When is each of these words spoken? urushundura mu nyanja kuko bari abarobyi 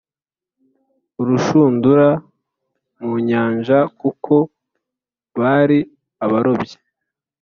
urushundura 1.21 2.07
mu 3.07 3.13
nyanja 3.27 3.77
kuko 3.99 4.33
bari 5.39 5.79
abarobyi 6.25 6.77